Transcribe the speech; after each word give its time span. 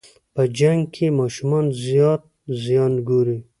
په 0.33 0.43
جنګ 0.57 0.81
کې 0.95 1.07
ماشومان 1.19 1.65
زیات 1.85 2.21
زیان 2.63 2.93
ګوري. 3.07 3.37